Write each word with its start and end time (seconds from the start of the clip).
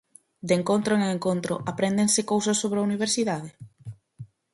De 0.47 0.53
encontro 0.59 0.91
en 0.97 1.03
encontro 1.17 1.53
apréndense 1.71 2.21
cousas 2.31 2.59
sobre 2.61 2.77
a 2.79 2.85
universidade? 2.89 3.49